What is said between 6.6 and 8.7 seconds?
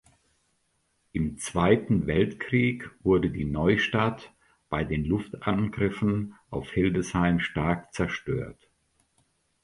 Hildesheim stark zerstört.